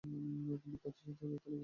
[0.63, 1.59] বিখ্যাত ছাত্রদের তালিকা